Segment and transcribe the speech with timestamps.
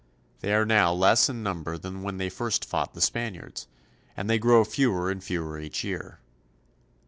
[0.39, 3.67] They are now less in number than when they first fought the Spaniards,
[4.17, 6.17] and they grow fewer and fewer each year.